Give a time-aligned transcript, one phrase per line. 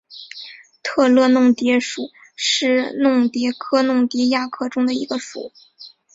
[0.81, 5.53] 特乐弄蝶属是弄蝶科弄蝶亚科中的一个属。